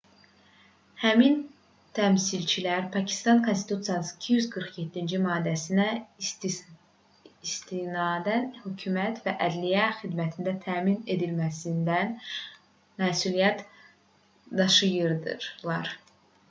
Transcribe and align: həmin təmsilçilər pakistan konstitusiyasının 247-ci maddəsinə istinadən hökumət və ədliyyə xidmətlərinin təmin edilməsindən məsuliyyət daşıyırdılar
həmin 0.99 1.33
təmsilçilər 1.97 2.85
pakistan 2.95 3.41
konstitusiyasının 3.47 4.23
247-ci 4.27 5.19
maddəsinə 5.27 5.85
istinadən 7.49 8.49
hökumət 8.63 9.21
və 9.27 9.35
ədliyyə 9.49 9.83
xidmətlərinin 10.01 10.59
təmin 10.67 10.97
edilməsindən 11.17 12.17
məsuliyyət 13.03 13.63
daşıyırdılar 14.63 15.95